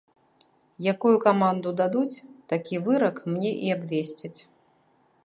Якую 0.91 1.11
каманду 1.25 1.69
дадуць, 1.81 2.23
такі 2.53 2.75
вырак 2.87 3.21
мне 3.35 3.51
і 3.69 3.73
абвесцяць. 3.77 4.37